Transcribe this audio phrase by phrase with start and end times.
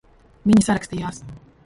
[0.51, 1.21] Viņi sarakstījās.